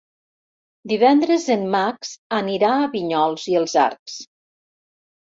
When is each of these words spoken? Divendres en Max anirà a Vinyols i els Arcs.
Divendres 0.93 1.45
en 1.57 1.69
Max 1.77 2.15
anirà 2.41 2.75
a 2.81 2.91
Vinyols 2.99 3.49
i 3.55 3.63
els 3.65 3.81
Arcs. 3.89 4.21